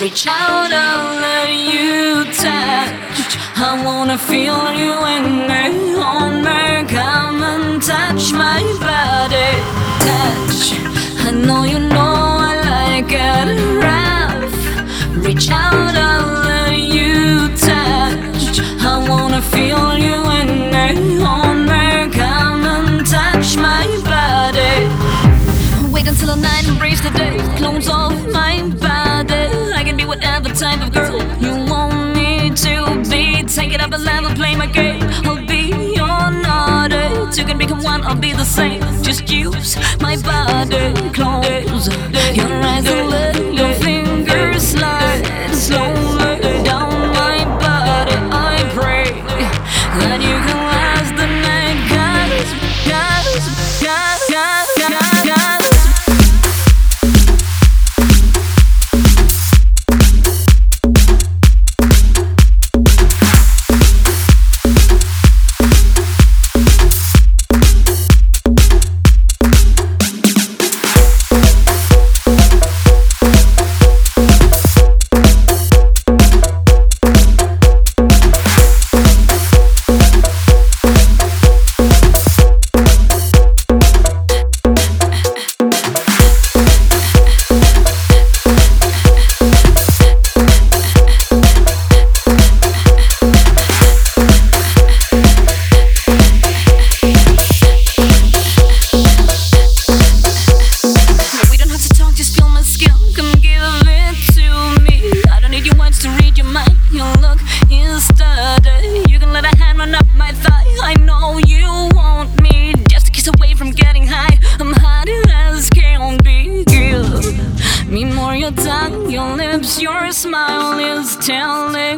[0.00, 3.36] Reach out, I'll let you touch.
[3.56, 6.88] I wanna feel you in me, on me.
[6.88, 9.50] Come and touch my body.
[10.08, 10.72] Touch.
[11.26, 12.14] I know you know
[12.48, 13.48] I like it
[13.84, 15.22] rough.
[15.22, 18.58] Reach out, I'll let you touch.
[18.80, 22.08] I wanna feel you in me, on me.
[22.10, 24.88] Come and touch my body.
[25.92, 27.36] Wait until the night, and embrace the day.
[27.58, 28.89] Close off my body.
[30.70, 32.74] Type of girl you want me to
[33.10, 33.42] be.
[33.42, 35.02] Take it up a level, play my game.
[35.24, 35.62] I'll be
[35.98, 37.04] your naughty.
[37.34, 38.80] Two can become one, I'll be the same.
[39.02, 40.94] Just use my body.
[41.12, 41.88] Close
[42.36, 43.59] your eyes and let your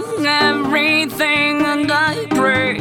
[0.00, 2.78] everything, and I pray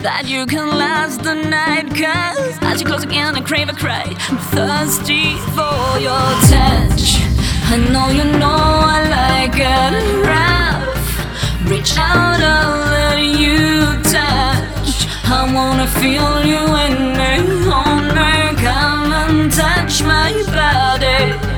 [0.00, 1.88] that you can last the night.
[1.94, 4.04] Cause as you close again, I crave a cry.
[4.28, 7.22] I'm thirsty for your touch.
[7.70, 8.62] I know you know
[8.96, 9.92] I like it
[10.26, 11.70] rough.
[11.70, 15.06] Reach out and let you touch.
[15.30, 18.54] I wanna feel you in on corner.
[18.66, 21.51] Come and touch my body.